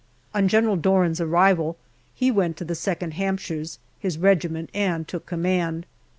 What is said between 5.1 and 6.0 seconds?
command.